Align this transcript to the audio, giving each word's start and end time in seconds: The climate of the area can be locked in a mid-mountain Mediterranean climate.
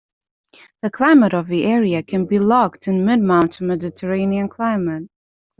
The 0.81 0.89
climate 0.89 1.31
of 1.35 1.45
the 1.45 1.63
area 1.63 2.01
can 2.01 2.25
be 2.25 2.39
locked 2.39 2.87
in 2.87 3.01
a 3.01 3.05
mid-mountain 3.05 3.67
Mediterranean 3.67 4.49
climate. 4.49 5.07